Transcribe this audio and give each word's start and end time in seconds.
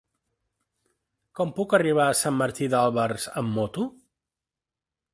Com 1.41 1.53
puc 1.59 1.77
arribar 1.79 2.09
a 2.13 2.17
Sant 2.23 2.39
Martí 2.41 2.73
d'Albars 2.75 3.31
amb 3.43 3.57
moto? 3.61 3.89